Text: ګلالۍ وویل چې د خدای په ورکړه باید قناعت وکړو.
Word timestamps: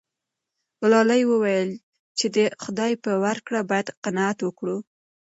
ګلالۍ 0.79 1.21
وویل 1.31 1.69
چې 2.17 2.25
د 2.35 2.37
خدای 2.63 2.93
په 3.03 3.11
ورکړه 3.23 3.59
باید 3.71 3.93
قناعت 4.03 4.39
وکړو. 4.43 4.77